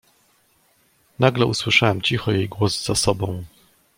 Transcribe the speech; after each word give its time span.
"Nagle 1.19 1.45
usłyszałem 1.45 2.01
cicho 2.01 2.31
jej 2.31 2.49
głos 2.49 2.85
za 2.85 2.95
sobą." 2.95 3.43